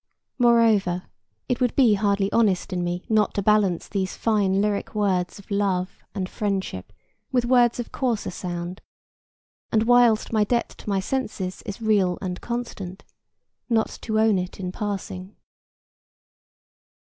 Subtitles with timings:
[0.39, 1.03] Moreover
[1.47, 5.51] it would be hardly honest in me not to balance these fine lyric words of
[5.51, 6.91] Love and Friendship
[7.31, 8.81] with words of coarser sound,
[9.71, 13.03] and whilst my debt to my senses is real and constant,
[13.69, 15.35] not to own it in passing.